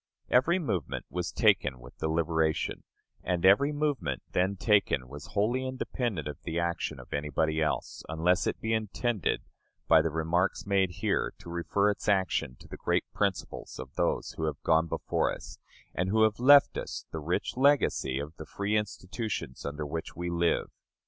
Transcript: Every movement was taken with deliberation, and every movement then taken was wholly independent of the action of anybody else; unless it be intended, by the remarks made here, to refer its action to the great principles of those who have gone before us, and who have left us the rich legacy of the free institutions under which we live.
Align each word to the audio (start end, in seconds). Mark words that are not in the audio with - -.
Every 0.31 0.57
movement 0.57 1.05
was 1.11 1.31
taken 1.31 1.79
with 1.79 1.99
deliberation, 1.99 2.81
and 3.23 3.45
every 3.45 3.71
movement 3.71 4.23
then 4.31 4.55
taken 4.55 5.07
was 5.07 5.33
wholly 5.33 5.63
independent 5.63 6.27
of 6.27 6.41
the 6.41 6.57
action 6.59 6.99
of 6.99 7.13
anybody 7.13 7.61
else; 7.61 8.01
unless 8.09 8.47
it 8.47 8.59
be 8.59 8.73
intended, 8.73 9.43
by 9.87 10.01
the 10.01 10.09
remarks 10.09 10.65
made 10.65 10.89
here, 10.89 11.35
to 11.37 11.51
refer 11.51 11.91
its 11.91 12.09
action 12.09 12.55
to 12.61 12.67
the 12.67 12.77
great 12.77 13.03
principles 13.13 13.77
of 13.77 13.93
those 13.93 14.31
who 14.31 14.45
have 14.45 14.59
gone 14.63 14.87
before 14.87 15.31
us, 15.31 15.59
and 15.93 16.09
who 16.09 16.23
have 16.23 16.39
left 16.39 16.79
us 16.79 17.05
the 17.11 17.19
rich 17.19 17.55
legacy 17.55 18.17
of 18.17 18.35
the 18.37 18.45
free 18.47 18.75
institutions 18.75 19.67
under 19.67 19.85
which 19.85 20.15
we 20.15 20.31
live. 20.31 20.71